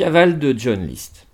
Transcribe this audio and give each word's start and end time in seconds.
cavale 0.00 0.38
de 0.38 0.54
John 0.56 0.86
List. 0.86 1.26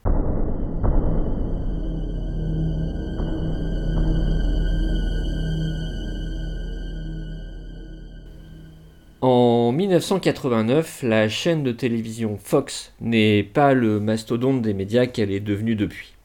En 9.21 9.71
1989, 9.71 11.05
la 11.05 11.29
chaîne 11.29 11.63
de 11.63 11.71
télévision 11.71 12.39
Fox 12.43 12.93
n'est 13.01 13.45
pas 13.45 13.73
le 13.73 14.01
mastodonte 14.01 14.63
des 14.63 14.75
médias 14.75 15.07
qu'elle 15.07 15.31
est 15.31 15.39
devenue 15.39 15.77
depuis. 15.77 16.17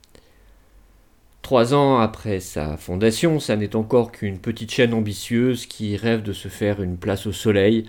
Trois 1.43 1.75
ans 1.75 2.00
après 2.00 2.39
sa 2.39 2.75
fondation, 2.75 3.39
ça 3.39 3.55
n'est 3.55 3.75
encore 3.75 4.11
qu'une 4.11 4.39
petite 4.39 4.71
chaîne 4.71 4.96
ambitieuse 4.96 5.68
qui 5.68 5.96
rêve 5.96 6.23
de 6.23 6.33
se 6.33 6.47
faire 6.47 6.82
une 6.82 6.97
place 6.97 7.28
au 7.28 7.33
soleil 7.33 7.86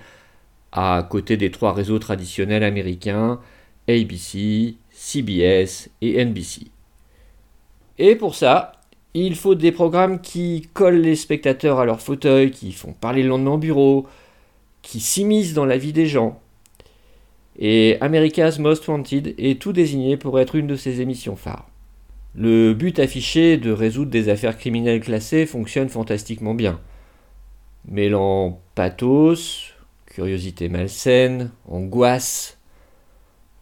à 0.72 1.06
côté 1.08 1.38
des 1.38 1.50
trois 1.50 1.72
réseaux 1.72 1.98
traditionnels 1.98 2.64
américains 2.64 3.40
ABC, 3.88 4.76
CBS 4.90 5.90
et 6.00 6.24
NBC. 6.24 6.66
Et 7.98 8.16
pour 8.16 8.34
ça, 8.34 8.72
il 9.14 9.36
faut 9.36 9.54
des 9.54 9.72
programmes 9.72 10.20
qui 10.20 10.68
collent 10.72 11.00
les 11.00 11.16
spectateurs 11.16 11.78
à 11.78 11.84
leur 11.84 12.00
fauteuil, 12.00 12.50
qui 12.50 12.72
font 12.72 12.92
parler 12.92 13.22
le 13.22 13.28
lendemain 13.28 13.52
au 13.52 13.58
bureau, 13.58 14.06
qui 14.80 15.00
s'immiscent 15.00 15.54
dans 15.54 15.66
la 15.66 15.76
vie 15.76 15.92
des 15.92 16.06
gens. 16.06 16.40
Et 17.58 17.98
America's 18.00 18.58
Most 18.58 18.88
Wanted 18.88 19.34
est 19.36 19.60
tout 19.60 19.72
désigné 19.72 20.16
pour 20.16 20.40
être 20.40 20.54
une 20.54 20.66
de 20.66 20.76
ces 20.76 21.00
émissions 21.00 21.36
phares. 21.36 21.68
Le 22.34 22.72
but 22.72 22.98
affiché 22.98 23.58
de 23.58 23.70
résoudre 23.70 24.10
des 24.10 24.30
affaires 24.30 24.56
criminelles 24.56 25.00
classées 25.00 25.44
fonctionne 25.44 25.90
fantastiquement 25.90 26.54
bien. 26.54 26.80
Mêlant 27.86 28.60
pathos, 28.74 29.74
curiosité 30.06 30.70
malsaine, 30.70 31.50
angoisse, 31.68 32.58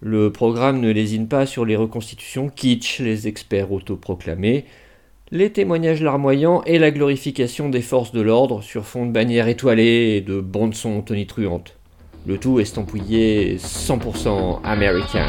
le 0.01 0.33
programme 0.33 0.81
ne 0.81 0.91
lésine 0.91 1.29
pas 1.29 1.45
sur 1.45 1.67
les 1.67 1.77
reconstitutions 1.77 2.49
kitsch, 2.49 3.01
les 3.01 3.29
experts 3.29 3.71
autoproclamés, 3.71 4.65
les 5.31 5.51
témoignages 5.51 6.03
larmoyants 6.03 6.63
et 6.65 6.79
la 6.79 6.91
glorification 6.91 7.69
des 7.69 7.83
forces 7.83 8.13
de 8.13 8.23
l'ordre 8.23 8.63
sur 8.63 8.87
fond 8.87 9.05
de 9.05 9.13
bannières 9.13 9.49
étoilées 9.49 10.17
et 10.17 10.21
de 10.23 10.41
bandes-son 10.41 11.03
tonitruantes. 11.03 11.77
Le 12.27 12.39
tout 12.39 12.61
estampillé 12.61 13.57
100% 13.59 14.63
américain. 14.65 15.27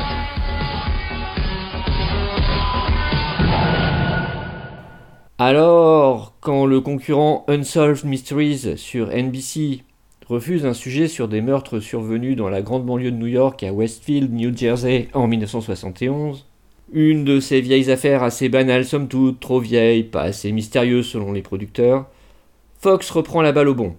Alors, 5.37 6.35
quand 6.39 6.65
le 6.65 6.81
concurrent 6.81 7.45
Unsolved 7.47 8.05
Mysteries 8.05 8.77
sur 8.77 9.09
NBC 9.09 9.83
refuse 10.31 10.65
un 10.65 10.73
sujet 10.73 11.09
sur 11.09 11.27
des 11.27 11.41
meurtres 11.41 11.81
survenus 11.81 12.37
dans 12.37 12.47
la 12.47 12.61
grande 12.61 12.85
banlieue 12.85 13.11
de 13.11 13.17
New 13.17 13.27
York 13.27 13.61
à 13.63 13.73
Westfield, 13.73 14.31
New 14.31 14.55
Jersey 14.55 15.09
en 15.13 15.27
1971, 15.27 16.45
une 16.93 17.25
de 17.25 17.41
ces 17.41 17.59
vieilles 17.59 17.91
affaires 17.91 18.23
assez 18.23 18.47
banales 18.47 18.85
somme 18.85 19.09
toute, 19.09 19.41
trop 19.41 19.59
vieilles, 19.59 20.05
pas 20.05 20.21
assez 20.21 20.53
mystérieuses 20.53 21.07
selon 21.07 21.33
les 21.33 21.41
producteurs, 21.41 22.05
Fox 22.79 23.09
reprend 23.11 23.41
la 23.41 23.51
balle 23.51 23.67
au 23.67 23.75
bon. 23.75 23.93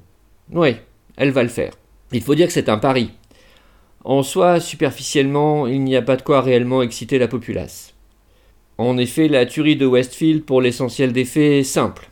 Oui, 0.50 0.76
elle 1.18 1.32
va 1.32 1.42
le 1.42 1.50
faire. 1.50 1.74
Il 2.12 2.22
faut 2.22 2.34
dire 2.34 2.46
que 2.46 2.54
c'est 2.54 2.70
un 2.70 2.78
pari. 2.78 3.10
En 4.02 4.22
soi, 4.22 4.58
superficiellement, 4.58 5.66
il 5.66 5.84
n'y 5.84 5.96
a 5.96 6.02
pas 6.02 6.16
de 6.16 6.22
quoi 6.22 6.40
réellement 6.40 6.80
exciter 6.80 7.18
la 7.18 7.28
populace. 7.28 7.92
En 8.78 8.96
effet, 8.96 9.28
la 9.28 9.44
tuerie 9.44 9.76
de 9.76 9.84
Westfield, 9.84 10.44
pour 10.44 10.62
l'essentiel 10.62 11.12
des 11.12 11.26
faits, 11.26 11.60
est 11.60 11.62
simple. 11.62 12.08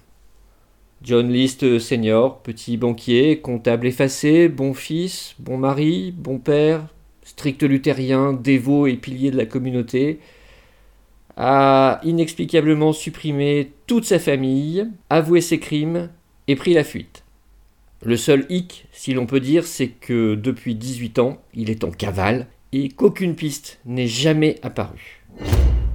John 1.02 1.32
List 1.32 1.78
senior, 1.78 2.42
petit 2.42 2.76
banquier, 2.76 3.40
comptable 3.40 3.86
effacé, 3.86 4.48
bon 4.48 4.74
fils, 4.74 5.34
bon 5.38 5.56
mari, 5.56 6.12
bon 6.16 6.38
père, 6.38 6.86
strict 7.24 7.62
luthérien, 7.62 8.34
dévot 8.34 8.86
et 8.86 8.96
pilier 8.96 9.30
de 9.30 9.36
la 9.38 9.46
communauté, 9.46 10.20
a 11.38 12.00
inexplicablement 12.04 12.92
supprimé 12.92 13.72
toute 13.86 14.04
sa 14.04 14.18
famille, 14.18 14.86
avoué 15.08 15.40
ses 15.40 15.58
crimes 15.58 16.10
et 16.48 16.56
pris 16.56 16.74
la 16.74 16.84
fuite. 16.84 17.24
Le 18.02 18.16
seul 18.16 18.44
hic, 18.50 18.86
si 18.92 19.14
l'on 19.14 19.26
peut 19.26 19.40
dire, 19.40 19.64
c'est 19.64 19.88
que 19.88 20.34
depuis 20.34 20.74
18 20.74 21.18
ans, 21.18 21.38
il 21.54 21.70
est 21.70 21.84
en 21.84 21.90
cavale 21.90 22.46
et 22.72 22.88
qu'aucune 22.88 23.36
piste 23.36 23.80
n'est 23.86 24.06
jamais 24.06 24.56
apparue. 24.62 25.22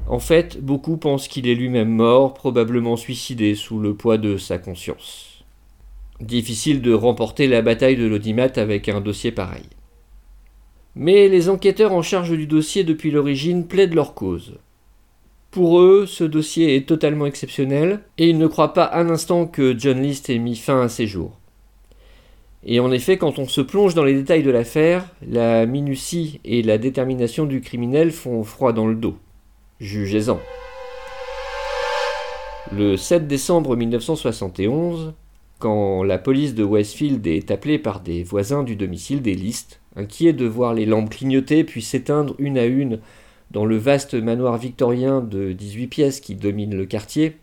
En 0.08 0.20
fait, 0.20 0.62
beaucoup 0.62 0.98
pensent 0.98 1.28
qu'il 1.28 1.48
est 1.48 1.56
lui-même 1.56 1.90
mort, 1.90 2.36
probablement 2.36 2.96
suicidé 2.96 3.56
sous 3.56 3.80
le 3.80 3.96
poids 3.96 4.18
de 4.18 4.38
sa 4.38 4.60
conscience. 4.60 5.44
Difficile 6.22 6.82
de 6.82 6.94
remporter 6.94 7.48
la 7.48 7.64
bataille 7.64 7.98
de 7.98 8.06
l'audimat 8.06 8.52
avec 8.56 8.88
un 8.88 9.02
dossier 9.02 9.32
pareil. 9.32 9.66
Mais 10.96 11.28
les 11.28 11.50
enquêteurs 11.50 11.92
en 11.92 12.04
charge 12.04 12.38
du 12.38 12.48
dossier 12.48 12.84
depuis 12.84 13.12
l'origine 13.12 13.66
plaident 13.68 13.96
leur 13.96 14.14
cause. 14.14 14.60
Pour 15.50 15.80
eux, 15.80 16.06
ce 16.06 16.24
dossier 16.24 16.76
est 16.76 16.88
totalement 16.88 17.26
exceptionnel 17.26 18.02
et 18.18 18.30
ils 18.30 18.38
ne 18.38 18.48
croient 18.48 18.74
pas 18.74 18.92
un 18.94 19.10
instant 19.10 19.48
que 19.48 19.78
John 19.78 20.02
List 20.02 20.30
ait 20.30 20.38
mis 20.38 20.56
fin 20.56 20.82
à 20.82 20.90
ses 20.90 21.08
jours. 21.08 21.40
Et 22.64 22.80
en 22.80 22.92
effet, 22.92 23.18
quand 23.18 23.40
on 23.40 23.48
se 23.48 23.62
plonge 23.62 23.96
dans 23.96 24.04
les 24.04 24.14
détails 24.14 24.44
de 24.44 24.52
l'affaire, 24.52 25.08
la 25.28 25.66
minutie 25.66 26.40
et 26.46 26.62
la 26.62 26.78
détermination 26.78 27.46
du 27.46 27.62
criminel 27.62 28.12
font 28.12 28.44
froid 28.44 28.72
dans 28.74 28.88
le 28.88 28.96
dos. 28.96 29.18
Jugez-en. 29.81 30.40
Le 32.72 32.96
7 32.96 33.28
décembre 33.28 33.75
1971, 33.75 35.13
quand 35.59 36.02
la 36.03 36.18
police 36.18 36.56
de 36.56 36.63
Westfield 36.63 37.28
est 37.28 37.52
appelée 37.52 37.78
par 37.78 38.00
des 38.00 38.24
voisins 38.24 38.64
du 38.64 38.78
domicile 38.78 39.22
des 39.22 39.35
listes, 39.35 39.81
inquiets 39.97 40.31
de 40.31 40.46
voir 40.46 40.74
les 40.74 40.85
lampes 40.85 41.09
clignoter 41.09 41.66
puis 41.66 41.81
s'éteindre 41.81 42.35
une 42.40 42.58
à 42.58 42.64
une 42.64 43.00
dans 43.52 43.66
le 43.66 43.75
vaste 43.75 44.14
manoir 44.14 44.58
victorien 44.58 45.19
de 45.19 45.52
18 45.52 45.88
pièces 45.88 46.19
qui 46.22 46.35
domine 46.35 46.74
le 46.74 46.85
quartier, 46.85 47.35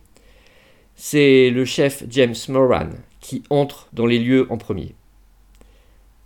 c'est 0.96 1.50
le 1.50 1.66
chef 1.66 2.02
James 2.08 2.34
Moran 2.48 2.88
qui 3.20 3.42
entre 3.50 3.88
dans 3.92 4.06
les 4.06 4.18
lieux 4.18 4.46
en 4.50 4.56
premier. 4.56 4.94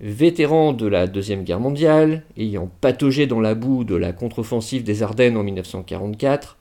Vétéran 0.00 0.74
de 0.74 0.86
la 0.86 1.06
Deuxième 1.06 1.42
Guerre 1.42 1.60
mondiale, 1.60 2.24
ayant 2.36 2.70
pataugé 2.82 3.26
dans 3.26 3.40
la 3.40 3.54
boue 3.54 3.82
de 3.82 3.94
la 3.94 4.12
contre-offensive 4.12 4.84
des 4.84 5.02
Ardennes 5.02 5.38
en 5.38 5.42
1944, 5.42 6.58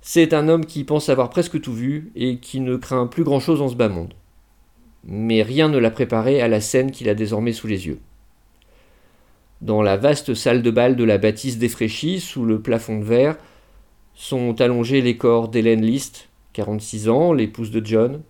c'est 0.00 0.34
un 0.34 0.48
homme 0.48 0.66
qui 0.66 0.82
pense 0.82 1.08
avoir 1.08 1.30
presque 1.30 1.60
tout 1.60 1.72
vu 1.72 2.10
et 2.16 2.38
qui 2.38 2.58
ne 2.58 2.76
craint 2.76 3.06
plus 3.06 3.22
grand-chose 3.22 3.62
en 3.62 3.68
ce 3.68 3.76
bas 3.76 3.88
monde. 3.88 4.14
Mais 5.04 5.42
rien 5.42 5.68
ne 5.68 5.78
l'a 5.78 5.92
préparé 5.92 6.40
à 6.40 6.48
la 6.48 6.60
scène 6.60 6.90
qu'il 6.90 7.08
a 7.08 7.14
désormais 7.14 7.52
sous 7.52 7.68
les 7.68 7.86
yeux. 7.86 8.00
Dans 9.60 9.80
la 9.80 9.96
vaste 9.96 10.34
salle 10.34 10.62
de 10.62 10.70
bal 10.72 10.96
de 10.96 11.04
la 11.04 11.18
bâtisse 11.18 11.58
défraîchie, 11.58 12.18
sous 12.18 12.44
le 12.44 12.60
plafond 12.60 12.98
de 12.98 13.04
verre, 13.04 13.36
sont 14.14 14.60
allongés 14.60 15.02
les 15.02 15.16
corps 15.16 15.48
d'Hélène 15.48 15.84
List, 15.84 16.28
46 16.54 17.08
ans, 17.10 17.32
l'épouse 17.32 17.70
de 17.70 17.84
John, 17.84 18.22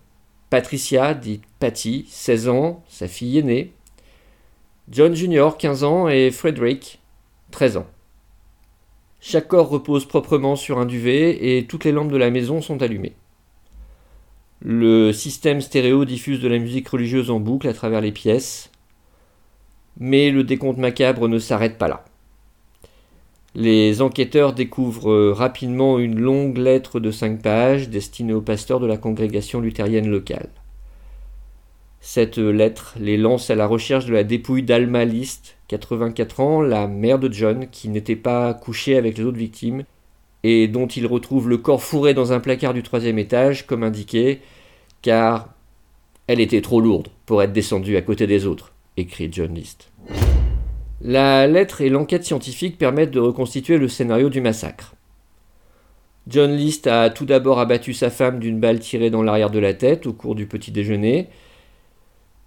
Patricia, 0.51 1.15
dite 1.15 1.43
Patty, 1.59 2.05
16 2.07 2.49
ans, 2.49 2.83
sa 2.87 3.07
fille 3.07 3.39
aînée, 3.39 3.71
John 4.89 5.15
Jr., 5.15 5.51
15 5.57 5.83
ans, 5.83 6.09
et 6.09 6.31
Frederick, 6.31 6.99
13 7.51 7.77
ans. 7.77 7.87
Chaque 9.19 9.47
corps 9.47 9.69
repose 9.69 10.05
proprement 10.05 10.55
sur 10.55 10.79
un 10.79 10.85
duvet 10.85 11.57
et 11.57 11.65
toutes 11.65 11.85
les 11.85 11.91
lampes 11.91 12.11
de 12.11 12.17
la 12.17 12.31
maison 12.31 12.61
sont 12.61 12.81
allumées. 12.81 13.13
Le 14.63 15.11
système 15.11 15.61
stéréo 15.61 16.05
diffuse 16.05 16.39
de 16.39 16.47
la 16.47 16.57
musique 16.57 16.87
religieuse 16.87 17.29
en 17.29 17.39
boucle 17.39 17.67
à 17.67 17.73
travers 17.73 18.01
les 18.01 18.11
pièces, 18.11 18.71
mais 19.99 20.31
le 20.31 20.43
décompte 20.43 20.79
macabre 20.79 21.27
ne 21.27 21.39
s'arrête 21.39 21.77
pas 21.77 21.87
là. 21.87 22.03
Les 23.53 24.01
enquêteurs 24.01 24.53
découvrent 24.53 25.31
rapidement 25.31 25.99
une 25.99 26.19
longue 26.19 26.57
lettre 26.57 26.99
de 26.99 27.11
cinq 27.11 27.41
pages 27.41 27.89
destinée 27.89 28.33
au 28.33 28.41
pasteur 28.41 28.79
de 28.79 28.87
la 28.87 28.97
congrégation 28.97 29.59
luthérienne 29.59 30.09
locale. 30.09 30.49
Cette 32.03 32.39
lettre 32.39 32.95
les 32.99 33.15
lance 33.15 33.51
à 33.51 33.55
la 33.55 33.67
recherche 33.67 34.07
de 34.07 34.13
la 34.13 34.23
dépouille 34.23 34.63
d'Alma 34.63 35.05
List, 35.05 35.55
84 35.67 36.39
ans, 36.39 36.61
la 36.61 36.87
mère 36.87 37.19
de 37.19 37.31
John, 37.31 37.67
qui 37.71 37.89
n'était 37.89 38.15
pas 38.15 38.55
couchée 38.55 38.97
avec 38.97 39.19
les 39.19 39.23
autres 39.23 39.37
victimes, 39.37 39.83
et 40.43 40.67
dont 40.67 40.87
il 40.87 41.05
retrouve 41.05 41.47
le 41.47 41.59
corps 41.59 41.83
fourré 41.83 42.15
dans 42.15 42.33
un 42.33 42.39
placard 42.39 42.73
du 42.73 42.81
troisième 42.81 43.19
étage, 43.19 43.67
comme 43.67 43.83
indiqué, 43.83 44.41
car 45.03 45.49
elle 46.25 46.39
était 46.39 46.61
trop 46.61 46.81
lourde 46.81 47.09
pour 47.27 47.43
être 47.43 47.53
descendue 47.53 47.95
à 47.97 48.01
côté 48.01 48.25
des 48.25 48.47
autres, 48.47 48.73
écrit 48.97 49.29
John 49.31 49.53
List. 49.53 49.91
La 51.01 51.45
lettre 51.45 51.81
et 51.81 51.89
l'enquête 51.89 52.25
scientifique 52.25 52.79
permettent 52.79 53.11
de 53.11 53.19
reconstituer 53.19 53.77
le 53.77 53.87
scénario 53.87 54.29
du 54.29 54.41
massacre. 54.41 54.95
John 56.27 56.55
List 56.55 56.87
a 56.87 57.11
tout 57.11 57.25
d'abord 57.25 57.59
abattu 57.59 57.93
sa 57.93 58.09
femme 58.09 58.39
d'une 58.39 58.59
balle 58.59 58.79
tirée 58.79 59.11
dans 59.11 59.21
l'arrière 59.21 59.51
de 59.51 59.59
la 59.59 59.75
tête 59.75 60.07
au 60.07 60.13
cours 60.13 60.33
du 60.33 60.47
petit 60.47 60.71
déjeuner, 60.71 61.29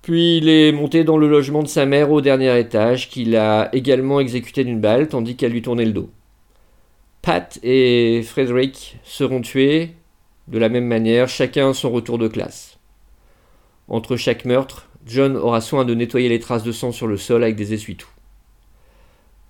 puis 0.05 0.37
il 0.37 0.51
est 0.51 0.71
monté 0.71 1.03
dans 1.03 1.17
le 1.17 1.27
logement 1.27 1.62
de 1.62 1.69
sa 1.69 1.87
mère 1.87 2.11
au 2.12 2.21
dernier 2.21 2.59
étage, 2.61 3.09
qu'il 3.09 3.35
a 3.37 3.75
également 3.75 4.21
exécuté 4.21 4.62
d'une 4.62 4.79
balle 4.79 5.09
tandis 5.09 5.35
qu'elle 5.35 5.53
lui 5.53 5.62
tournait 5.62 5.87
le 5.87 5.95
dos. 5.95 6.11
Pat 7.23 7.59
et 7.62 8.21
Frederick 8.23 8.99
seront 9.03 9.41
tués 9.41 9.93
de 10.47 10.59
la 10.59 10.69
même 10.69 10.85
manière, 10.85 11.31
chacun 11.31 11.73
son 11.73 11.91
retour 11.91 12.19
de 12.19 12.29
classe. 12.29 12.79
Entre 13.89 14.17
chaque 14.17 14.45
meurtre, 14.45 14.91
John 15.06 15.39
aura 15.39 15.62
soin 15.62 15.87
de 15.87 15.95
nettoyer 15.95 16.29
les 16.29 16.39
traces 16.39 16.65
de 16.65 16.73
sang 16.73 16.93
sur 16.93 17.07
le 17.07 17.17
sol 17.17 17.43
avec 17.43 17.57
des 17.57 17.73
essuie-tout. 17.73 18.11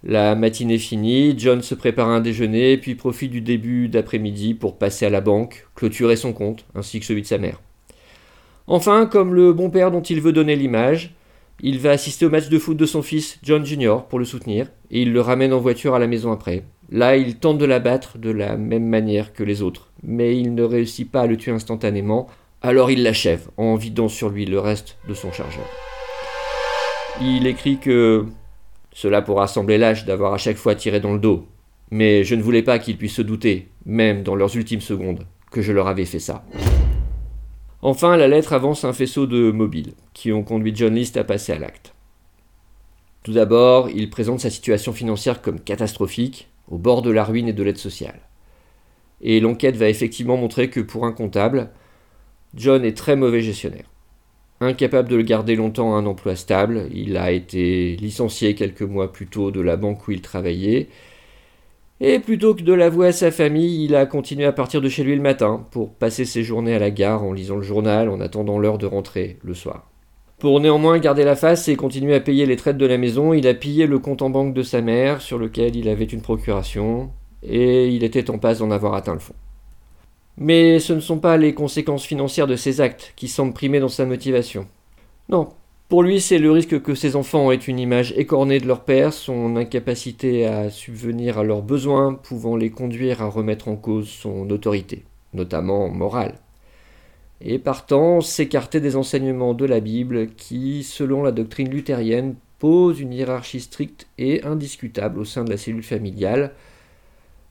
La 0.04 0.36
matinée 0.36 0.78
finie, 0.78 1.34
John 1.36 1.62
se 1.62 1.74
prépare 1.74 2.10
un 2.10 2.20
déjeuner, 2.20 2.76
puis 2.76 2.94
profite 2.94 3.32
du 3.32 3.40
début 3.40 3.88
d'après-midi 3.88 4.54
pour 4.54 4.78
passer 4.78 5.04
à 5.04 5.10
la 5.10 5.20
banque, 5.20 5.66
clôturer 5.74 6.14
son 6.14 6.32
compte, 6.32 6.64
ainsi 6.76 7.00
que 7.00 7.06
celui 7.06 7.22
de 7.22 7.26
sa 7.26 7.38
mère. 7.38 7.60
Enfin, 8.66 9.06
comme 9.06 9.34
le 9.34 9.52
bon 9.52 9.68
père 9.68 9.90
dont 9.90 10.00
il 10.00 10.20
veut 10.20 10.32
donner 10.32 10.56
l'image, 10.56 11.14
il 11.60 11.78
va 11.78 11.90
assister 11.90 12.24
au 12.24 12.30
match 12.30 12.48
de 12.48 12.58
foot 12.58 12.76
de 12.76 12.86
son 12.86 13.02
fils, 13.02 13.38
John 13.42 13.64
Jr., 13.64 13.98
pour 14.08 14.18
le 14.18 14.24
soutenir, 14.24 14.68
et 14.90 15.02
il 15.02 15.12
le 15.12 15.20
ramène 15.20 15.52
en 15.52 15.60
voiture 15.60 15.94
à 15.94 15.98
la 15.98 16.06
maison 16.06 16.32
après. 16.32 16.64
Là, 16.90 17.16
il 17.16 17.36
tente 17.36 17.58
de 17.58 17.64
l'abattre 17.64 18.18
de 18.18 18.30
la 18.30 18.56
même 18.56 18.86
manière 18.86 19.32
que 19.32 19.42
les 19.42 19.62
autres, 19.62 19.90
mais 20.02 20.38
il 20.38 20.54
ne 20.54 20.62
réussit 20.62 21.10
pas 21.10 21.22
à 21.22 21.26
le 21.26 21.36
tuer 21.36 21.52
instantanément, 21.52 22.26
alors 22.62 22.90
il 22.90 23.02
l'achève 23.02 23.48
en 23.56 23.74
vidant 23.76 24.08
sur 24.08 24.30
lui 24.30 24.46
le 24.46 24.58
reste 24.58 24.96
de 25.08 25.14
son 25.14 25.30
chargeur. 25.30 25.68
Il 27.20 27.46
écrit 27.46 27.78
que 27.78 28.24
cela 28.92 29.22
pourra 29.22 29.46
sembler 29.46 29.76
lâche 29.76 30.06
d'avoir 30.06 30.32
à 30.32 30.38
chaque 30.38 30.56
fois 30.56 30.74
tiré 30.74 31.00
dans 31.00 31.12
le 31.12 31.18
dos, 31.18 31.46
mais 31.90 32.24
je 32.24 32.34
ne 32.34 32.42
voulais 32.42 32.62
pas 32.62 32.78
qu'ils 32.78 32.96
puissent 32.96 33.16
se 33.16 33.22
douter, 33.22 33.68
même 33.84 34.22
dans 34.22 34.34
leurs 34.34 34.56
ultimes 34.56 34.80
secondes, 34.80 35.26
que 35.50 35.62
je 35.62 35.72
leur 35.72 35.86
avais 35.86 36.06
fait 36.06 36.18
ça. 36.18 36.44
Enfin, 37.86 38.16
la 38.16 38.28
lettre 38.28 38.54
avance 38.54 38.86
un 38.86 38.94
faisceau 38.94 39.26
de 39.26 39.50
mobiles, 39.50 39.92
qui 40.14 40.32
ont 40.32 40.42
conduit 40.42 40.74
John 40.74 40.94
List 40.94 41.18
à 41.18 41.22
passer 41.22 41.52
à 41.52 41.58
l'acte. 41.58 41.92
Tout 43.22 43.34
d'abord, 43.34 43.90
il 43.90 44.08
présente 44.08 44.40
sa 44.40 44.48
situation 44.48 44.94
financière 44.94 45.42
comme 45.42 45.60
catastrophique, 45.60 46.48
au 46.70 46.78
bord 46.78 47.02
de 47.02 47.10
la 47.10 47.24
ruine 47.24 47.46
et 47.46 47.52
de 47.52 47.62
l'aide 47.62 47.76
sociale. 47.76 48.20
Et 49.20 49.38
l'enquête 49.38 49.76
va 49.76 49.90
effectivement 49.90 50.38
montrer 50.38 50.70
que 50.70 50.80
pour 50.80 51.04
un 51.04 51.12
comptable, 51.12 51.68
John 52.54 52.86
est 52.86 52.96
très 52.96 53.16
mauvais 53.16 53.42
gestionnaire. 53.42 53.90
Incapable 54.62 55.10
de 55.10 55.16
le 55.16 55.22
garder 55.22 55.54
longtemps 55.54 55.94
à 55.94 55.98
un 55.98 56.06
emploi 56.06 56.36
stable, 56.36 56.88
il 56.90 57.18
a 57.18 57.32
été 57.32 57.96
licencié 57.96 58.54
quelques 58.54 58.80
mois 58.80 59.12
plus 59.12 59.26
tôt 59.26 59.50
de 59.50 59.60
la 59.60 59.76
banque 59.76 60.08
où 60.08 60.12
il 60.12 60.22
travaillait, 60.22 60.88
et 62.00 62.18
plutôt 62.18 62.54
que 62.54 62.62
de 62.62 62.72
l'avouer 62.72 63.08
à 63.08 63.12
sa 63.12 63.30
famille, 63.30 63.84
il 63.84 63.94
a 63.94 64.06
continué 64.06 64.44
à 64.44 64.52
partir 64.52 64.80
de 64.80 64.88
chez 64.88 65.04
lui 65.04 65.14
le 65.14 65.22
matin 65.22 65.64
pour 65.70 65.94
passer 65.94 66.24
ses 66.24 66.42
journées 66.42 66.74
à 66.74 66.78
la 66.78 66.90
gare 66.90 67.22
en 67.22 67.32
lisant 67.32 67.56
le 67.56 67.62
journal 67.62 68.08
en 68.08 68.20
attendant 68.20 68.58
l'heure 68.58 68.78
de 68.78 68.86
rentrer 68.86 69.38
le 69.42 69.54
soir. 69.54 69.90
Pour 70.38 70.60
néanmoins 70.60 70.98
garder 70.98 71.24
la 71.24 71.36
face 71.36 71.68
et 71.68 71.76
continuer 71.76 72.14
à 72.14 72.20
payer 72.20 72.44
les 72.46 72.56
traites 72.56 72.76
de 72.76 72.86
la 72.86 72.98
maison, 72.98 73.32
il 73.32 73.46
a 73.46 73.54
pillé 73.54 73.86
le 73.86 73.98
compte 73.98 74.22
en 74.22 74.30
banque 74.30 74.52
de 74.54 74.62
sa 74.62 74.80
mère 74.80 75.22
sur 75.22 75.38
lequel 75.38 75.76
il 75.76 75.88
avait 75.88 76.04
une 76.04 76.20
procuration, 76.20 77.10
et 77.42 77.88
il 77.88 78.02
était 78.04 78.30
en 78.30 78.38
passe 78.38 78.58
d'en 78.58 78.70
avoir 78.70 78.94
atteint 78.94 79.14
le 79.14 79.20
fond. 79.20 79.34
Mais 80.36 80.80
ce 80.80 80.92
ne 80.92 81.00
sont 81.00 81.18
pas 81.18 81.36
les 81.36 81.54
conséquences 81.54 82.04
financières 82.04 82.48
de 82.48 82.56
ses 82.56 82.80
actes 82.80 83.12
qui 83.14 83.28
semblent 83.28 83.54
primer 83.54 83.78
dans 83.78 83.88
sa 83.88 84.04
motivation. 84.04 84.66
Non, 85.28 85.48
pour 85.88 86.02
lui 86.02 86.20
c'est 86.20 86.38
le 86.38 86.50
risque 86.50 86.82
que 86.82 86.94
ses 86.94 87.16
enfants 87.16 87.50
aient 87.50 87.56
une 87.56 87.78
image 87.78 88.12
écornée 88.16 88.60
de 88.60 88.66
leur 88.66 88.84
père, 88.84 89.12
son 89.12 89.56
incapacité 89.56 90.46
à 90.46 90.70
subvenir 90.70 91.38
à 91.38 91.44
leurs 91.44 91.62
besoins 91.62 92.14
pouvant 92.14 92.56
les 92.56 92.70
conduire 92.70 93.22
à 93.22 93.26
remettre 93.26 93.68
en 93.68 93.76
cause 93.76 94.08
son 94.08 94.50
autorité, 94.50 95.04
notamment 95.32 95.88
morale 95.88 96.34
et 97.44 97.58
partant 97.58 98.22
s'écarter 98.22 98.80
des 98.80 98.96
enseignements 98.96 99.54
de 99.54 99.66
la 99.66 99.80
Bible 99.80 100.28
qui, 100.34 100.82
selon 100.82 101.22
la 101.22 101.30
doctrine 101.30 101.68
luthérienne, 101.68 102.36
pose 102.58 103.00
une 103.00 103.12
hiérarchie 103.12 103.60
stricte 103.60 104.06
et 104.16 104.42
indiscutable 104.44 105.20
au 105.20 105.24
sein 105.24 105.44
de 105.44 105.50
la 105.50 105.58
cellule 105.58 105.82
familiale, 105.82 106.54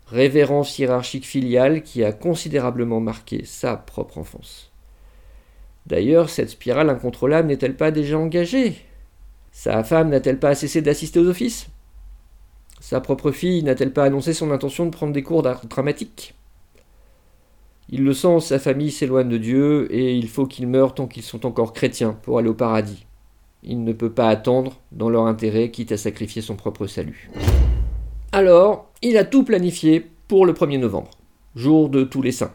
révérence 0.08 0.80
hiérarchique 0.80 1.28
filiale 1.28 1.84
qui 1.84 2.04
a 2.04 2.12
considérablement 2.12 3.00
marqué 3.00 3.46
sa 3.46 3.78
propre 3.78 4.18
enfance. 4.18 4.73
D'ailleurs, 5.86 6.30
cette 6.30 6.52
spirale 6.52 6.90
incontrôlable 6.90 7.50
n'est-elle 7.50 7.76
pas 7.76 7.92
déjà 7.92 8.18
engagée? 8.18 8.76
Sa 9.52 9.84
femme 9.84 10.10
n'a-t-elle 10.10 10.40
pas 10.40 10.56
cessé 10.56 10.82
d'assister 10.82 11.20
aux 11.20 11.28
offices? 11.28 11.68
Sa 12.80 13.02
propre 13.02 13.32
fille 13.32 13.64
n'a-t-elle 13.64 13.94
pas 13.94 14.06
annoncé 14.06 14.34
son 14.34 14.52
intention 14.52 14.86
de 14.86 14.92
prendre 14.92 15.14
des 15.14 15.24
cours 15.24 15.44
d'art 15.44 15.66
dramatique? 15.66 16.36
Il 17.90 18.04
le 18.04 18.14
sent, 18.14 18.40
sa 18.40 18.60
famille 18.60 18.92
s'éloigne 18.92 19.30
de 19.30 19.38
Dieu 19.38 19.94
et 19.94 20.16
il 20.16 20.28
faut 20.28 20.48
qu'ils 20.48 20.68
meurent 20.68 20.96
tant 20.96 21.08
qu'ils 21.08 21.24
sont 21.24 21.46
encore 21.46 21.74
chrétiens 21.74 22.18
pour 22.24 22.40
aller 22.40 22.50
au 22.50 22.54
paradis. 22.54 23.06
Il 23.62 23.84
ne 23.84 23.94
peut 23.94 24.12
pas 24.12 24.30
attendre 24.30 24.80
dans 24.92 25.10
leur 25.10 25.28
intérêt, 25.28 25.70
quitte 25.70 25.92
à 25.92 25.98
sacrifier 25.98 26.42
son 26.42 26.56
propre 26.56 26.88
salut. 26.88 27.30
Alors, 28.32 28.90
il 29.02 29.18
a 29.18 29.26
tout 29.26 29.44
planifié 29.44 30.10
pour 30.28 30.46
le 30.46 30.54
1er 30.54 30.80
novembre, 30.80 31.12
jour 31.56 31.90
de 31.90 32.04
tous 32.04 32.22
les 32.22 32.32
saints. 32.32 32.54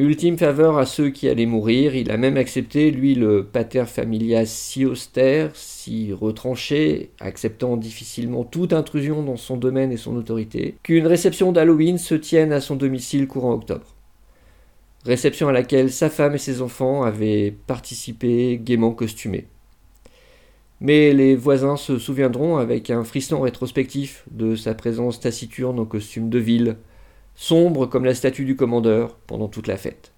Ultime 0.00 0.38
faveur 0.38 0.78
à 0.78 0.86
ceux 0.86 1.10
qui 1.10 1.28
allaient 1.28 1.44
mourir, 1.44 1.94
il 1.94 2.10
a 2.10 2.16
même 2.16 2.38
accepté, 2.38 2.90
lui, 2.90 3.14
le 3.14 3.44
pater 3.44 3.84
familias 3.84 4.46
si 4.46 4.86
austère, 4.86 5.50
si 5.54 6.14
retranché, 6.14 7.10
acceptant 7.20 7.76
difficilement 7.76 8.44
toute 8.44 8.72
intrusion 8.72 9.22
dans 9.22 9.36
son 9.36 9.58
domaine 9.58 9.92
et 9.92 9.98
son 9.98 10.16
autorité, 10.16 10.76
qu'une 10.82 11.06
réception 11.06 11.52
d'Halloween 11.52 11.98
se 11.98 12.14
tienne 12.14 12.52
à 12.52 12.62
son 12.62 12.76
domicile 12.76 13.26
courant 13.26 13.52
octobre 13.52 13.94
réception 15.04 15.48
à 15.48 15.52
laquelle 15.52 15.90
sa 15.90 16.10
femme 16.10 16.34
et 16.34 16.38
ses 16.38 16.62
enfants 16.62 17.02
avaient 17.02 17.54
participé 17.66 18.60
gaiement 18.62 18.92
costumés. 18.92 19.46
Mais 20.80 21.12
les 21.12 21.36
voisins 21.36 21.76
se 21.76 21.98
souviendront 21.98 22.56
avec 22.56 22.90
un 22.90 23.04
frisson 23.04 23.40
rétrospectif 23.40 24.24
de 24.30 24.56
sa 24.56 24.74
présence 24.74 25.20
taciturne 25.20 25.78
en 25.78 25.84
costume 25.84 26.30
de 26.30 26.38
ville, 26.38 26.76
sombre 27.40 27.86
comme 27.86 28.04
la 28.04 28.14
statue 28.14 28.44
du 28.44 28.54
commandeur 28.54 29.16
pendant 29.26 29.48
toute 29.48 29.66
la 29.66 29.78
fête. 29.78 30.12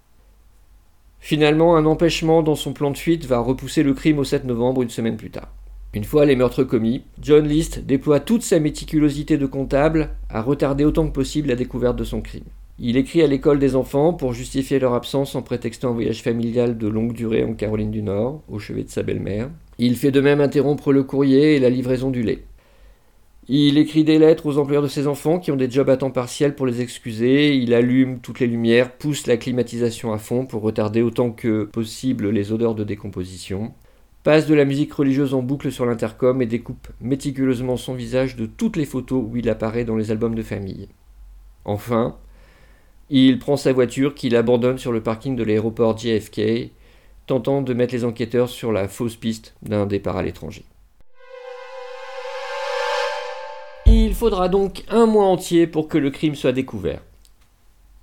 Finalement, 1.21 1.77
un 1.77 1.85
empêchement 1.85 2.43
dans 2.43 2.55
son 2.55 2.73
plan 2.73 2.91
de 2.91 2.97
fuite 2.97 3.25
va 3.25 3.39
repousser 3.39 3.81
le 3.81 3.93
crime 3.93 4.19
au 4.19 4.25
7 4.25 4.43
novembre 4.43 4.81
une 4.81 4.89
semaine 4.89 5.15
plus 5.15 5.29
tard. 5.29 5.47
Une 5.93 6.03
fois 6.03 6.25
les 6.25 6.35
meurtres 6.35 6.65
commis, 6.65 7.03
John 7.21 7.47
List 7.47 7.79
déploie 7.79 8.19
toute 8.19 8.43
sa 8.43 8.59
méticulosité 8.59 9.37
de 9.37 9.45
comptable 9.45 10.09
à 10.29 10.41
retarder 10.41 10.83
autant 10.83 11.07
que 11.07 11.13
possible 11.13 11.47
la 11.47 11.55
découverte 11.55 11.95
de 11.95 12.03
son 12.03 12.19
crime. 12.19 12.43
Il 12.77 12.97
écrit 12.97 13.21
à 13.21 13.27
l'école 13.27 13.57
des 13.57 13.77
enfants 13.77 14.11
pour 14.11 14.33
justifier 14.33 14.79
leur 14.79 14.93
absence 14.93 15.33
en 15.35 15.41
prétextant 15.41 15.91
un 15.91 15.93
voyage 15.93 16.23
familial 16.23 16.77
de 16.77 16.87
longue 16.89 17.13
durée 17.13 17.45
en 17.45 17.53
Caroline 17.53 17.91
du 17.91 18.01
Nord, 18.01 18.41
au 18.49 18.59
chevet 18.59 18.83
de 18.83 18.89
sa 18.89 19.01
belle-mère. 19.01 19.49
Il 19.77 19.95
fait 19.95 20.11
de 20.11 20.19
même 20.19 20.41
interrompre 20.41 20.91
le 20.91 21.03
courrier 21.03 21.55
et 21.55 21.59
la 21.59 21.69
livraison 21.69 22.09
du 22.09 22.21
lait. 22.21 22.43
Il 23.49 23.77
écrit 23.77 24.05
des 24.05 24.19
lettres 24.19 24.45
aux 24.45 24.57
employeurs 24.57 24.83
de 24.83 24.87
ses 24.87 25.05
enfants 25.05 25.37
qui 25.37 25.51
ont 25.51 25.57
des 25.57 25.69
jobs 25.69 25.89
à 25.89 25.97
temps 25.97 26.11
partiel 26.11 26.55
pour 26.55 26.65
les 26.65 26.79
excuser, 26.79 27.53
il 27.57 27.73
allume 27.73 28.19
toutes 28.19 28.39
les 28.39 28.47
lumières, 28.47 28.93
pousse 28.93 29.27
la 29.27 29.35
climatisation 29.35 30.13
à 30.13 30.17
fond 30.17 30.45
pour 30.45 30.61
retarder 30.61 31.01
autant 31.01 31.29
que 31.31 31.65
possible 31.65 32.29
les 32.29 32.53
odeurs 32.53 32.73
de 32.73 32.85
décomposition, 32.85 33.73
passe 34.23 34.47
de 34.47 34.55
la 34.55 34.63
musique 34.63 34.93
religieuse 34.93 35.33
en 35.33 35.43
boucle 35.43 35.73
sur 35.73 35.85
l'intercom 35.85 36.41
et 36.41 36.45
découpe 36.45 36.87
méticuleusement 37.01 37.75
son 37.75 37.93
visage 37.95 38.37
de 38.37 38.45
toutes 38.45 38.77
les 38.77 38.85
photos 38.85 39.21
où 39.29 39.35
il 39.35 39.49
apparaît 39.49 39.83
dans 39.83 39.97
les 39.97 40.09
albums 40.09 40.35
de 40.35 40.43
famille. 40.43 40.87
Enfin, 41.65 42.17
il 43.09 43.39
prend 43.39 43.57
sa 43.57 43.73
voiture 43.73 44.15
qu'il 44.15 44.37
abandonne 44.37 44.77
sur 44.77 44.93
le 44.93 45.03
parking 45.03 45.35
de 45.35 45.43
l'aéroport 45.43 45.97
JFK, 45.97 46.71
tentant 47.27 47.61
de 47.61 47.73
mettre 47.73 47.93
les 47.93 48.05
enquêteurs 48.05 48.47
sur 48.47 48.71
la 48.71 48.87
fausse 48.87 49.17
piste 49.17 49.53
d'un 49.61 49.85
départ 49.85 50.15
à 50.15 50.23
l'étranger. 50.23 50.63
Il 54.13 54.17
faudra 54.17 54.47
donc 54.47 54.83
un 54.89 55.07
mois 55.07 55.25
entier 55.25 55.65
pour 55.65 55.87
que 55.87 55.97
le 55.97 56.11
crime 56.11 56.35
soit 56.35 56.51
découvert. 56.51 57.01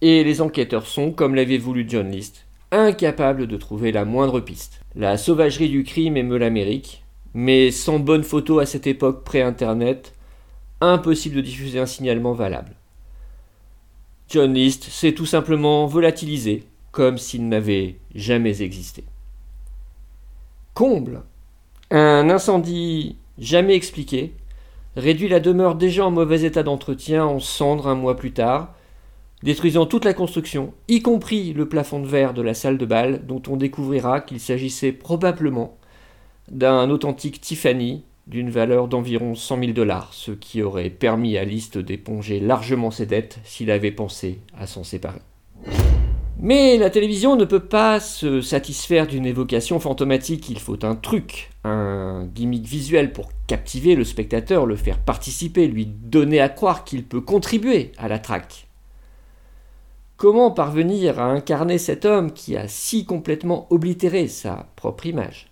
Et 0.00 0.24
les 0.24 0.40
enquêteurs 0.40 0.88
sont, 0.88 1.12
comme 1.12 1.36
l'avait 1.36 1.56
voulu 1.56 1.86
John 1.88 2.10
List, 2.10 2.46
incapables 2.72 3.46
de 3.46 3.56
trouver 3.56 3.92
la 3.92 4.04
moindre 4.04 4.40
piste. 4.40 4.80
La 4.96 5.16
sauvagerie 5.16 5.68
du 5.68 5.84
crime 5.84 6.16
émeut 6.16 6.38
l'Amérique, 6.38 7.04
mais 7.32 7.70
sans 7.70 8.00
bonne 8.00 8.24
photo 8.24 8.58
à 8.58 8.66
cette 8.66 8.88
époque 8.88 9.22
pré-internet, 9.22 10.12
impossible 10.80 11.36
de 11.36 11.42
diffuser 11.42 11.78
un 11.78 11.86
signalement 11.86 12.32
valable. 12.32 12.74
John 14.28 14.52
List 14.52 14.86
s'est 14.86 15.12
tout 15.12 15.26
simplement 15.26 15.86
volatilisé, 15.86 16.64
comme 16.90 17.18
s'il 17.18 17.48
n'avait 17.48 17.98
jamais 18.16 18.62
existé. 18.62 19.04
Comble 20.74 21.22
Un 21.92 22.28
incendie 22.30 23.14
jamais 23.38 23.76
expliqué 23.76 24.32
réduit 24.96 25.28
la 25.28 25.40
demeure 25.40 25.74
déjà 25.74 26.06
en 26.06 26.10
mauvais 26.10 26.42
état 26.42 26.62
d'entretien 26.62 27.24
en 27.24 27.38
cendres 27.38 27.88
un 27.88 27.94
mois 27.94 28.16
plus 28.16 28.32
tard, 28.32 28.74
détruisant 29.42 29.86
toute 29.86 30.04
la 30.04 30.14
construction, 30.14 30.74
y 30.88 31.00
compris 31.02 31.52
le 31.52 31.68
plafond 31.68 32.00
de 32.00 32.06
verre 32.06 32.34
de 32.34 32.42
la 32.42 32.54
salle 32.54 32.78
de 32.78 32.86
bal, 32.86 33.26
dont 33.26 33.42
on 33.48 33.56
découvrira 33.56 34.20
qu'il 34.20 34.40
s'agissait 34.40 34.92
probablement 34.92 35.78
d'un 36.50 36.90
authentique 36.90 37.40
Tiffany 37.40 38.04
d'une 38.26 38.50
valeur 38.50 38.86
d'environ 38.86 39.34
100 39.34 39.58
000 39.58 39.72
dollars, 39.72 40.10
ce 40.12 40.30
qui 40.30 40.62
aurait 40.62 40.90
permis 40.90 41.36
à 41.36 41.44
List 41.44 41.78
d'éponger 41.78 42.38
largement 42.38 42.90
ses 42.90 43.06
dettes 43.06 43.38
s'il 43.44 43.70
avait 43.70 43.90
pensé 43.90 44.38
à 44.56 44.66
s'en 44.66 44.84
séparer. 44.84 45.20
Mais 46.42 46.78
la 46.78 46.88
télévision 46.88 47.36
ne 47.36 47.44
peut 47.44 47.60
pas 47.60 48.00
se 48.00 48.40
satisfaire 48.40 49.06
d'une 49.06 49.26
évocation 49.26 49.78
fantomatique, 49.78 50.48
il 50.48 50.58
faut 50.58 50.86
un 50.86 50.94
truc, 50.94 51.50
un 51.64 52.26
gimmick 52.34 52.64
visuel 52.64 53.12
pour 53.12 53.30
captiver 53.46 53.94
le 53.94 54.04
spectateur, 54.04 54.64
le 54.64 54.76
faire 54.76 54.98
participer, 54.98 55.68
lui 55.68 55.84
donner 55.84 56.40
à 56.40 56.48
croire 56.48 56.84
qu'il 56.84 57.04
peut 57.04 57.20
contribuer 57.20 57.92
à 57.98 58.08
la 58.08 58.18
traque. 58.18 58.68
Comment 60.16 60.50
parvenir 60.50 61.20
à 61.20 61.26
incarner 61.26 61.76
cet 61.76 62.06
homme 62.06 62.32
qui 62.32 62.56
a 62.56 62.68
si 62.68 63.04
complètement 63.04 63.66
oblitéré 63.68 64.26
sa 64.26 64.66
propre 64.76 65.04
image? 65.04 65.50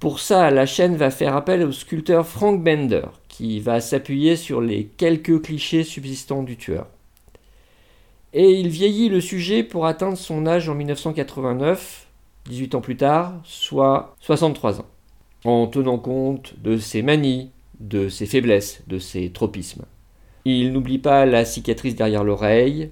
Pour 0.00 0.18
ça, 0.18 0.50
la 0.50 0.66
chaîne 0.66 0.96
va 0.96 1.12
faire 1.12 1.36
appel 1.36 1.62
au 1.62 1.70
sculpteur 1.70 2.26
Frank 2.26 2.64
Bender, 2.64 3.06
qui 3.28 3.60
va 3.60 3.80
s'appuyer 3.80 4.34
sur 4.34 4.60
les 4.60 4.86
quelques 4.86 5.40
clichés 5.42 5.84
subsistants 5.84 6.42
du 6.42 6.56
tueur. 6.56 6.88
Et 8.32 8.52
il 8.52 8.68
vieillit 8.68 9.08
le 9.08 9.20
sujet 9.20 9.64
pour 9.64 9.86
atteindre 9.86 10.16
son 10.16 10.46
âge 10.46 10.68
en 10.68 10.74
1989, 10.74 12.06
18 12.48 12.74
ans 12.76 12.80
plus 12.80 12.96
tard, 12.96 13.40
soit 13.42 14.14
63 14.20 14.80
ans, 14.80 14.86
en 15.44 15.66
tenant 15.66 15.98
compte 15.98 16.54
de 16.62 16.76
ses 16.76 17.02
manies, 17.02 17.50
de 17.80 18.08
ses 18.08 18.26
faiblesses, 18.26 18.82
de 18.86 18.98
ses 18.98 19.30
tropismes. 19.30 19.84
Il 20.44 20.72
n'oublie 20.72 20.98
pas 20.98 21.26
la 21.26 21.44
cicatrice 21.44 21.96
derrière 21.96 22.22
l'oreille, 22.22 22.90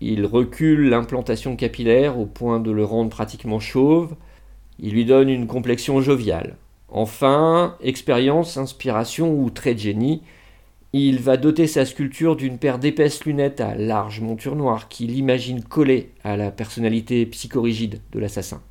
il 0.00 0.26
recule 0.26 0.90
l'implantation 0.90 1.56
capillaire 1.56 2.18
au 2.18 2.26
point 2.26 2.60
de 2.60 2.70
le 2.70 2.84
rendre 2.84 3.10
pratiquement 3.10 3.60
chauve, 3.60 4.14
il 4.78 4.92
lui 4.92 5.06
donne 5.06 5.30
une 5.30 5.46
complexion 5.46 6.02
joviale. 6.02 6.56
Enfin, 6.88 7.76
expérience, 7.80 8.58
inspiration 8.58 9.32
ou 9.32 9.48
trait 9.50 9.74
de 9.74 9.80
génie, 9.80 10.22
il 11.00 11.18
va 11.18 11.36
doter 11.36 11.66
sa 11.66 11.84
sculpture 11.84 12.36
d'une 12.36 12.56
paire 12.56 12.78
d'épaisses 12.78 13.24
lunettes 13.24 13.60
à 13.60 13.74
large 13.74 14.20
monture 14.20 14.54
noire 14.54 14.88
qui 14.88 15.08
l'imagine 15.08 15.60
collée 15.60 16.12
à 16.22 16.36
la 16.36 16.52
personnalité 16.52 17.26
psychorigide 17.26 18.00
de 18.12 18.20
l'assassin. 18.20 18.62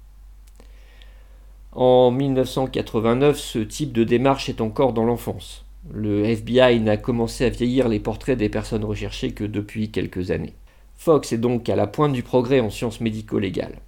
En 1.74 2.12
1989, 2.12 3.38
ce 3.38 3.60
type 3.60 3.92
de 3.92 4.06
démarche 4.06 4.48
est 4.48 4.62
encore 4.62 4.94
dans 4.94 5.04
l'enfance. 5.04 5.66
Le 5.92 6.24
FBI 6.24 6.80
n'a 6.80 6.96
commencé 6.96 7.44
à 7.44 7.50
vieillir 7.50 7.90
les 7.90 8.00
portraits 8.00 8.38
des 8.38 8.48
personnes 8.48 8.86
recherchées 8.86 9.34
que 9.34 9.44
depuis 9.44 9.92
quelques 9.92 10.32
années. 10.32 10.54
Fox 10.96 11.34
est 11.34 11.38
donc 11.38 11.68
à 11.68 11.76
la 11.76 11.88
pointe 11.88 12.14
du 12.14 12.24
progrès 12.24 12.62
en 12.62 12.70
sciences 12.70 13.02
médico-légales. 13.02 13.80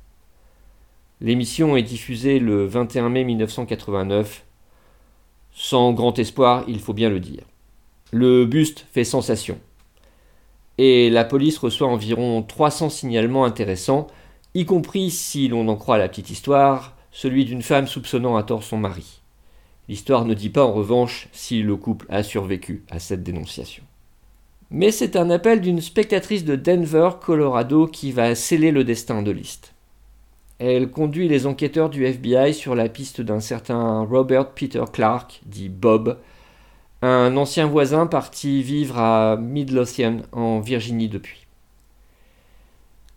L'émission 1.21 1.77
est 1.77 1.83
diffusée 1.83 2.39
le 2.39 2.65
21 2.65 3.07
mai 3.07 3.23
1989, 3.23 4.43
sans 5.53 5.93
grand 5.93 6.19
espoir, 6.19 6.65
il 6.67 6.81
faut 6.81 6.91
bien 6.91 7.09
le 7.09 7.21
dire. 7.21 7.43
Le 8.17 8.45
buste 8.45 8.85
fait 8.93 9.03
sensation. 9.03 9.59
Et 10.77 11.09
la 11.09 11.25
police 11.25 11.57
reçoit 11.57 11.89
environ 11.89 12.43
300 12.43 12.89
signalements 12.89 13.43
intéressants, 13.43 14.07
y 14.53 14.63
compris, 14.63 15.11
si 15.11 15.49
l'on 15.49 15.67
en 15.67 15.75
croit 15.75 15.97
la 15.97 16.07
petite 16.07 16.29
histoire, 16.29 16.95
celui 17.11 17.43
d'une 17.43 17.61
femme 17.61 17.87
soupçonnant 17.87 18.37
à 18.37 18.43
tort 18.43 18.63
son 18.63 18.77
mari. 18.77 19.19
L'histoire 19.89 20.23
ne 20.23 20.33
dit 20.33 20.49
pas 20.49 20.63
en 20.63 20.71
revanche 20.71 21.27
si 21.33 21.61
le 21.61 21.75
couple 21.75 22.05
a 22.07 22.23
survécu 22.23 22.85
à 22.89 22.99
cette 22.99 23.21
dénonciation. 23.21 23.83
Mais 24.71 24.91
c'est 24.91 25.17
un 25.17 25.29
appel 25.29 25.59
d'une 25.59 25.81
spectatrice 25.81 26.45
de 26.45 26.55
Denver, 26.55 27.09
Colorado, 27.21 27.85
qui 27.85 28.13
va 28.13 28.33
sceller 28.33 28.71
le 28.71 28.85
destin 28.85 29.23
de 29.23 29.31
List. 29.31 29.73
Elle 30.59 30.89
conduit 30.89 31.27
les 31.27 31.47
enquêteurs 31.47 31.89
du 31.89 32.05
FBI 32.05 32.53
sur 32.53 32.75
la 32.75 32.87
piste 32.87 33.19
d'un 33.19 33.41
certain 33.41 34.05
Robert 34.05 34.51
Peter 34.51 34.85
Clark, 34.89 35.41
dit 35.45 35.67
Bob, 35.67 36.17
un 37.01 37.35
ancien 37.37 37.67
voisin 37.67 38.07
parti 38.07 38.61
vivre 38.63 38.97
à 38.97 39.37
Midlothian, 39.37 40.21
en 40.31 40.59
Virginie 40.59 41.09
depuis. 41.09 41.45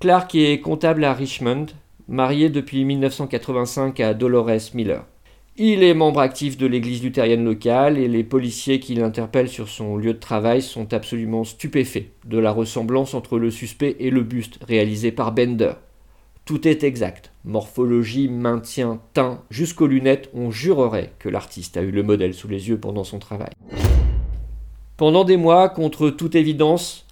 Clark 0.00 0.34
est 0.34 0.60
comptable 0.60 1.04
à 1.04 1.12
Richmond, 1.12 1.66
marié 2.08 2.50
depuis 2.50 2.84
1985 2.84 4.00
à 4.00 4.14
Dolores 4.14 4.74
Miller. 4.74 5.04
Il 5.56 5.82
est 5.82 5.94
membre 5.94 6.20
actif 6.20 6.56
de 6.56 6.68
l'église 6.68 7.02
luthérienne 7.02 7.44
locale 7.44 7.98
et 7.98 8.06
les 8.06 8.22
policiers 8.22 8.78
qui 8.78 8.94
l'interpellent 8.94 9.48
sur 9.48 9.68
son 9.68 9.96
lieu 9.96 10.14
de 10.14 10.18
travail 10.20 10.62
sont 10.62 10.94
absolument 10.94 11.42
stupéfaits 11.42 12.12
de 12.24 12.38
la 12.38 12.52
ressemblance 12.52 13.12
entre 13.12 13.38
le 13.40 13.50
suspect 13.50 13.96
et 13.98 14.10
le 14.10 14.22
buste 14.22 14.60
réalisé 14.68 15.10
par 15.10 15.32
Bender. 15.32 15.72
Tout 16.44 16.68
est 16.68 16.84
exact. 16.84 17.32
Morphologie, 17.48 18.28
maintien, 18.28 19.00
teint, 19.14 19.42
jusqu'aux 19.48 19.86
lunettes, 19.86 20.28
on 20.34 20.50
jurerait 20.50 21.14
que 21.18 21.30
l'artiste 21.30 21.78
a 21.78 21.82
eu 21.82 21.90
le 21.90 22.02
modèle 22.02 22.34
sous 22.34 22.46
les 22.46 22.68
yeux 22.68 22.78
pendant 22.78 23.04
son 23.04 23.18
travail. 23.18 23.50
Pendant 24.98 25.24
des 25.24 25.38
mois, 25.38 25.70
contre 25.70 26.10
toute 26.10 26.34
évidence, 26.34 27.06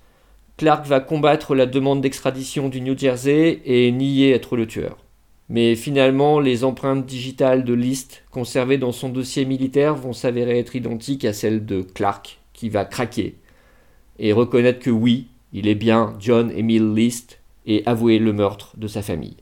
Clark 0.58 0.86
va 0.86 1.00
combattre 1.00 1.54
la 1.54 1.64
demande 1.64 2.02
d'extradition 2.02 2.68
du 2.68 2.82
New 2.82 2.96
Jersey 2.96 3.62
et 3.64 3.90
nier 3.90 4.32
être 4.32 4.56
le 4.56 4.66
tueur. 4.66 4.98
Mais 5.48 5.74
finalement, 5.74 6.38
les 6.38 6.64
empreintes 6.64 7.06
digitales 7.06 7.64
de 7.64 7.72
List 7.72 8.22
conservées 8.30 8.78
dans 8.78 8.92
son 8.92 9.08
dossier 9.08 9.46
militaire 9.46 9.94
vont 9.94 10.12
s'avérer 10.12 10.58
être 10.58 10.76
identiques 10.76 11.24
à 11.24 11.32
celles 11.32 11.64
de 11.64 11.80
Clark, 11.80 12.40
qui 12.52 12.68
va 12.68 12.84
craquer 12.84 13.36
et 14.18 14.32
reconnaître 14.32 14.80
que 14.80 14.90
oui, 14.90 15.28
il 15.52 15.66
est 15.66 15.74
bien 15.74 16.14
John 16.20 16.50
Emile 16.50 16.94
List 16.94 17.40
et 17.66 17.82
avouer 17.86 18.18
le 18.18 18.32
meurtre 18.32 18.74
de 18.76 18.86
sa 18.86 19.02
famille. 19.02 19.36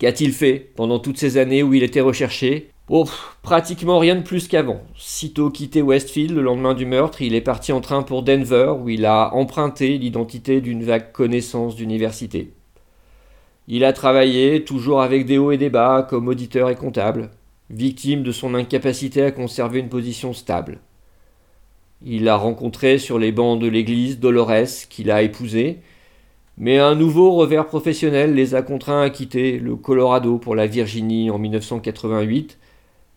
Qu'a-t-il 0.00 0.32
fait 0.32 0.70
pendant 0.76 0.98
toutes 0.98 1.18
ces 1.18 1.36
années 1.36 1.62
où 1.62 1.74
il 1.74 1.82
était 1.82 2.00
recherché? 2.00 2.70
Oh, 2.88 3.04
pratiquement 3.42 3.98
rien 3.98 4.16
de 4.16 4.22
plus 4.22 4.48
qu'avant. 4.48 4.80
Sitôt 4.96 5.50
quitté 5.50 5.82
Westfield 5.82 6.34
le 6.34 6.40
lendemain 6.40 6.72
du 6.72 6.86
meurtre, 6.86 7.20
il 7.20 7.34
est 7.34 7.42
parti 7.42 7.70
en 7.70 7.82
train 7.82 8.02
pour 8.02 8.22
Denver 8.22 8.72
où 8.80 8.88
il 8.88 9.04
a 9.04 9.34
emprunté 9.34 9.98
l'identité 9.98 10.62
d'une 10.62 10.84
vague 10.84 11.12
connaissance 11.12 11.76
d'université. 11.76 12.54
Il 13.68 13.84
a 13.84 13.92
travaillé, 13.92 14.64
toujours 14.64 15.02
avec 15.02 15.26
des 15.26 15.36
hauts 15.36 15.52
et 15.52 15.58
des 15.58 15.68
bas, 15.68 16.06
comme 16.08 16.28
auditeur 16.28 16.70
et 16.70 16.76
comptable, 16.76 17.28
victime 17.68 18.22
de 18.22 18.32
son 18.32 18.54
incapacité 18.54 19.22
à 19.22 19.32
conserver 19.32 19.80
une 19.80 19.90
position 19.90 20.32
stable. 20.32 20.80
Il 22.02 22.26
a 22.30 22.36
rencontré 22.36 22.96
sur 22.96 23.18
les 23.18 23.32
bancs 23.32 23.60
de 23.60 23.68
l'église 23.68 24.18
Dolores, 24.18 24.88
qu'il 24.88 25.10
a 25.10 25.20
épousée, 25.20 25.80
mais 26.58 26.78
un 26.78 26.94
nouveau 26.94 27.32
revers 27.32 27.66
professionnel 27.66 28.34
les 28.34 28.54
a 28.54 28.62
contraints 28.62 29.02
à 29.02 29.10
quitter 29.10 29.58
le 29.58 29.76
Colorado 29.76 30.38
pour 30.38 30.54
la 30.54 30.66
Virginie 30.66 31.30
en 31.30 31.38
1988, 31.38 32.58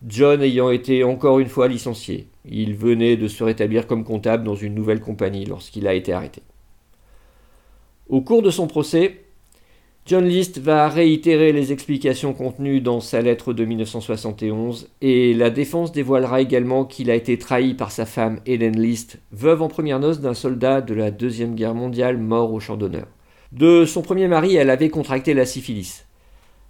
John 0.06 0.42
ayant 0.42 0.70
été 0.70 1.04
encore 1.04 1.38
une 1.38 1.48
fois 1.48 1.68
licencié. 1.68 2.28
Il 2.44 2.74
venait 2.74 3.16
de 3.16 3.28
se 3.28 3.42
rétablir 3.42 3.86
comme 3.86 4.04
comptable 4.04 4.44
dans 4.44 4.54
une 4.54 4.74
nouvelle 4.74 5.00
compagnie 5.00 5.46
lorsqu'il 5.46 5.86
a 5.86 5.94
été 5.94 6.12
arrêté. 6.12 6.42
Au 8.08 8.20
cours 8.20 8.42
de 8.42 8.50
son 8.50 8.66
procès, 8.66 9.24
John 10.06 10.26
List 10.26 10.58
va 10.58 10.90
réitérer 10.90 11.52
les 11.52 11.72
explications 11.72 12.34
contenues 12.34 12.82
dans 12.82 13.00
sa 13.00 13.22
lettre 13.22 13.54
de 13.54 13.64
1971 13.64 14.90
et 15.00 15.32
la 15.32 15.48
défense 15.48 15.92
dévoilera 15.92 16.42
également 16.42 16.84
qu'il 16.84 17.10
a 17.10 17.14
été 17.14 17.38
trahi 17.38 17.72
par 17.72 17.90
sa 17.90 18.04
femme 18.04 18.40
Helen 18.44 18.78
List, 18.78 19.18
veuve 19.32 19.62
en 19.62 19.68
première 19.68 20.00
noce 20.00 20.20
d'un 20.20 20.34
soldat 20.34 20.82
de 20.82 20.92
la 20.92 21.10
Deuxième 21.10 21.54
Guerre 21.54 21.74
mondiale 21.74 22.18
mort 22.18 22.52
au 22.52 22.60
champ 22.60 22.76
d'honneur. 22.76 23.06
De 23.54 23.86
son 23.86 24.02
premier 24.02 24.28
mari, 24.28 24.56
elle 24.56 24.68
avait 24.68 24.90
contracté 24.90 25.32
la 25.32 25.46
syphilis, 25.46 26.04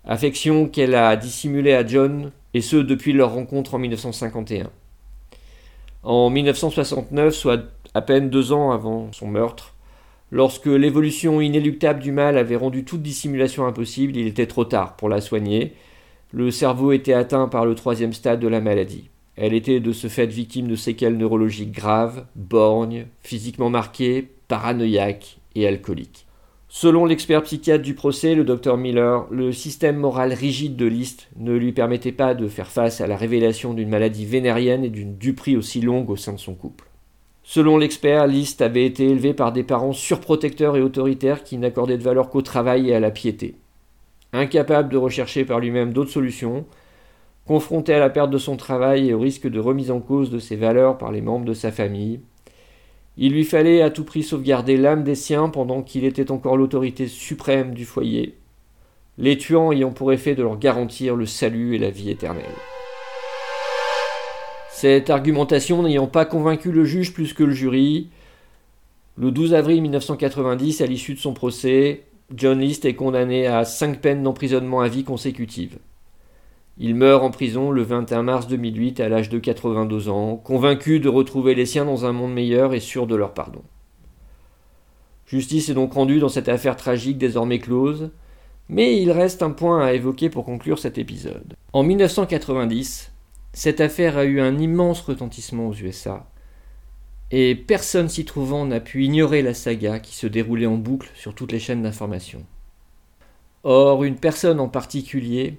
affection 0.04 0.68
qu'elle 0.68 0.94
a 0.94 1.16
dissimulée 1.16 1.72
à 1.72 1.86
John, 1.86 2.30
et 2.52 2.60
ce 2.60 2.76
depuis 2.76 3.12
leur 3.12 3.32
rencontre 3.32 3.74
en 3.74 3.78
1951. 3.78 4.70
En 6.02 6.30
1969, 6.30 7.34
soit 7.34 7.62
à 7.94 8.02
peine 8.02 8.30
deux 8.30 8.52
ans 8.52 8.70
avant 8.70 9.10
son 9.12 9.26
meurtre, 9.26 9.74
Lorsque 10.34 10.66
l'évolution 10.66 11.40
inéluctable 11.40 12.00
du 12.00 12.10
mal 12.10 12.36
avait 12.38 12.56
rendu 12.56 12.84
toute 12.84 13.02
dissimulation 13.02 13.66
impossible, 13.66 14.16
il 14.16 14.26
était 14.26 14.48
trop 14.48 14.64
tard 14.64 14.96
pour 14.96 15.08
la 15.08 15.20
soigner. 15.20 15.74
Le 16.32 16.50
cerveau 16.50 16.90
était 16.90 17.12
atteint 17.12 17.46
par 17.46 17.64
le 17.64 17.76
troisième 17.76 18.12
stade 18.12 18.40
de 18.40 18.48
la 18.48 18.60
maladie. 18.60 19.10
Elle 19.36 19.54
était 19.54 19.78
de 19.78 19.92
ce 19.92 20.08
fait 20.08 20.26
victime 20.26 20.66
de 20.66 20.74
séquelles 20.74 21.16
neurologiques 21.16 21.70
graves, 21.70 22.24
borgnes, 22.34 23.06
physiquement 23.22 23.70
marquées, 23.70 24.28
paranoïaques 24.48 25.38
et 25.54 25.68
alcooliques. 25.68 26.23
Selon 26.76 27.04
l'expert 27.04 27.44
psychiatre 27.44 27.84
du 27.84 27.94
procès, 27.94 28.34
le 28.34 28.42
docteur 28.42 28.76
Miller, 28.76 29.28
le 29.30 29.52
système 29.52 29.96
moral 29.96 30.32
rigide 30.32 30.74
de 30.74 30.86
Liszt 30.86 31.28
ne 31.36 31.52
lui 31.52 31.70
permettait 31.70 32.10
pas 32.10 32.34
de 32.34 32.48
faire 32.48 32.66
face 32.66 33.00
à 33.00 33.06
la 33.06 33.16
révélation 33.16 33.74
d'une 33.74 33.88
maladie 33.88 34.26
vénérienne 34.26 34.82
et 34.82 34.88
d'une 34.88 35.16
duperie 35.16 35.56
aussi 35.56 35.80
longue 35.80 36.10
au 36.10 36.16
sein 36.16 36.32
de 36.32 36.40
son 36.40 36.56
couple. 36.56 36.86
Selon 37.44 37.78
l'expert, 37.78 38.26
Liszt 38.26 38.60
avait 38.60 38.86
été 38.86 39.08
élevé 39.08 39.34
par 39.34 39.52
des 39.52 39.62
parents 39.62 39.92
surprotecteurs 39.92 40.76
et 40.76 40.82
autoritaires 40.82 41.44
qui 41.44 41.58
n'accordaient 41.58 41.96
de 41.96 42.02
valeur 42.02 42.28
qu'au 42.28 42.42
travail 42.42 42.90
et 42.90 42.94
à 42.96 42.98
la 42.98 43.12
piété. 43.12 43.54
Incapable 44.32 44.88
de 44.88 44.96
rechercher 44.96 45.44
par 45.44 45.60
lui-même 45.60 45.92
d'autres 45.92 46.10
solutions, 46.10 46.66
confronté 47.46 47.94
à 47.94 48.00
la 48.00 48.10
perte 48.10 48.30
de 48.30 48.38
son 48.38 48.56
travail 48.56 49.10
et 49.10 49.14
au 49.14 49.20
risque 49.20 49.48
de 49.48 49.60
remise 49.60 49.92
en 49.92 50.00
cause 50.00 50.28
de 50.28 50.40
ses 50.40 50.56
valeurs 50.56 50.98
par 50.98 51.12
les 51.12 51.20
membres 51.20 51.46
de 51.46 51.54
sa 51.54 51.70
famille, 51.70 52.18
il 53.16 53.32
lui 53.32 53.44
fallait 53.44 53.82
à 53.82 53.90
tout 53.90 54.04
prix 54.04 54.22
sauvegarder 54.22 54.76
l'âme 54.76 55.04
des 55.04 55.14
siens 55.14 55.48
pendant 55.48 55.82
qu'il 55.82 56.04
était 56.04 56.30
encore 56.30 56.56
l'autorité 56.56 57.06
suprême 57.06 57.74
du 57.74 57.84
foyer, 57.84 58.34
les 59.18 59.38
tuant 59.38 59.70
ayant 59.70 59.92
pour 59.92 60.12
effet 60.12 60.34
de 60.34 60.42
leur 60.42 60.58
garantir 60.58 61.14
le 61.14 61.26
salut 61.26 61.76
et 61.76 61.78
la 61.78 61.90
vie 61.90 62.10
éternelle. 62.10 62.44
Cette 64.70 65.10
argumentation 65.10 65.82
n'ayant 65.82 66.08
pas 66.08 66.24
convaincu 66.24 66.72
le 66.72 66.84
juge 66.84 67.12
plus 67.12 67.32
que 67.32 67.44
le 67.44 67.52
jury, 67.52 68.08
le 69.16 69.30
12 69.30 69.54
avril 69.54 69.80
1990, 69.82 70.80
à 70.80 70.86
l'issue 70.86 71.14
de 71.14 71.20
son 71.20 71.34
procès, 71.34 72.02
John 72.34 72.58
List 72.58 72.84
est 72.84 72.94
condamné 72.94 73.46
à 73.46 73.64
cinq 73.64 74.00
peines 74.00 74.24
d'emprisonnement 74.24 74.80
à 74.80 74.88
vie 74.88 75.04
consécutives. 75.04 75.78
Il 76.76 76.96
meurt 76.96 77.22
en 77.22 77.30
prison 77.30 77.70
le 77.70 77.82
21 77.82 78.24
mars 78.24 78.48
2008 78.48 78.98
à 78.98 79.08
l'âge 79.08 79.28
de 79.28 79.38
82 79.38 80.08
ans, 80.08 80.36
convaincu 80.36 80.98
de 80.98 81.08
retrouver 81.08 81.54
les 81.54 81.66
siens 81.66 81.84
dans 81.84 82.04
un 82.04 82.12
monde 82.12 82.34
meilleur 82.34 82.74
et 82.74 82.80
sûr 82.80 83.06
de 83.06 83.14
leur 83.14 83.32
pardon. 83.32 83.62
Justice 85.26 85.68
est 85.68 85.74
donc 85.74 85.92
rendue 85.92 86.18
dans 86.18 86.28
cette 86.28 86.48
affaire 86.48 86.76
tragique 86.76 87.18
désormais 87.18 87.58
close, 87.58 88.10
Mais 88.68 89.00
il 89.00 89.10
reste 89.10 89.42
un 89.42 89.50
point 89.50 89.84
à 89.84 89.92
évoquer 89.92 90.30
pour 90.30 90.46
conclure 90.46 90.78
cet 90.78 90.96
épisode. 90.96 91.54
En 91.74 91.82
1990, 91.82 93.12
cette 93.52 93.80
affaire 93.82 94.16
a 94.16 94.24
eu 94.24 94.40
un 94.40 94.58
immense 94.58 95.02
retentissement 95.02 95.68
aux 95.68 95.74
USA, 95.74 96.26
et 97.30 97.54
personne 97.54 98.08
s'y 98.08 98.24
trouvant 98.24 98.64
n'a 98.64 98.80
pu 98.80 99.04
ignorer 99.04 99.42
la 99.42 99.52
saga 99.52 99.98
qui 99.98 100.14
se 100.14 100.26
déroulait 100.26 100.66
en 100.66 100.76
boucle 100.76 101.10
sur 101.14 101.34
toutes 101.34 101.52
les 101.52 101.58
chaînes 101.58 101.82
d'information. 101.82 102.44
Or, 103.64 104.02
une 104.04 104.16
personne 104.16 104.60
en 104.60 104.68
particulier 104.68 105.58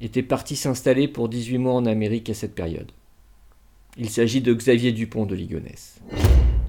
était 0.00 0.22
partie 0.22 0.56
s'installer 0.56 1.08
pour 1.08 1.28
18 1.28 1.58
mois 1.58 1.74
en 1.74 1.86
Amérique 1.86 2.30
à 2.30 2.34
cette 2.34 2.54
période. 2.54 2.92
Il 3.98 4.08
s'agit 4.08 4.40
de 4.40 4.54
Xavier 4.54 4.92
Dupont 4.92 5.26
de 5.26 5.34
Ligonnès. 5.34 6.00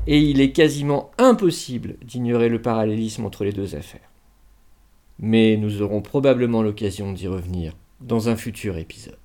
Et 0.07 0.19
il 0.19 0.41
est 0.41 0.51
quasiment 0.51 1.11
impossible 1.17 1.95
d'ignorer 2.03 2.49
le 2.49 2.61
parallélisme 2.61 3.25
entre 3.25 3.43
les 3.43 3.53
deux 3.53 3.75
affaires. 3.75 4.09
Mais 5.19 5.55
nous 5.57 5.81
aurons 5.81 6.01
probablement 6.01 6.63
l'occasion 6.63 7.13
d'y 7.13 7.27
revenir 7.27 7.73
dans 8.01 8.27
un 8.29 8.35
futur 8.35 8.77
épisode. 8.77 9.15